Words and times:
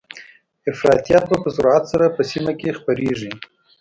افراطيت 0.71 1.23
به 1.29 1.37
په 1.43 1.49
سرعت 1.55 1.83
سره 1.91 2.05
په 2.15 2.21
سیمه 2.31 2.53
کې 2.59 2.75
خپریږي 2.79 3.31